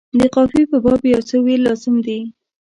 د 0.19 0.21
قافیې 0.35 0.65
په 0.71 0.77
باب 0.85 1.01
یو 1.13 1.21
څه 1.29 1.35
ویل 1.45 1.61
لازم 1.67 1.95
دي. 2.05 2.19